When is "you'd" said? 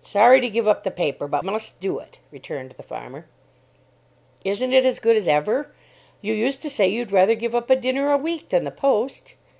6.88-7.12